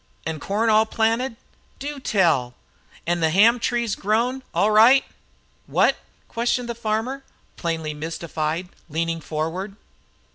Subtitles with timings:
[0.25, 1.35] An' corn all planted?
[1.77, 2.55] Do tell!
[3.05, 5.03] An' the ham trees grown' all right?"
[5.67, 5.95] "Whet?"
[6.27, 7.23] questioned the farmer,
[7.55, 9.75] plainly mystified, leaning forward.